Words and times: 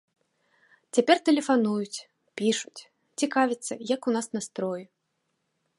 Цяпер 0.97 1.17
тэлефануюць, 1.29 2.03
пішуць, 2.41 2.81
цікавяцца, 3.23 3.73
як 3.95 4.01
у 4.09 4.17
нас 4.19 4.27
настроі. 4.39 4.83